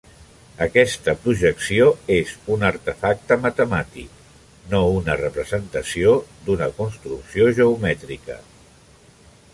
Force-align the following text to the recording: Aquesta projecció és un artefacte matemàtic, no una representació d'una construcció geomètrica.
Aquesta 0.65 1.13
projecció 1.25 1.89
és 2.15 2.31
un 2.55 2.65
artefacte 2.69 3.37
matemàtic, 3.45 4.17
no 4.73 4.81
una 4.97 5.19
representació 5.21 6.17
d'una 6.49 6.71
construcció 6.81 7.55
geomètrica. 7.61 8.43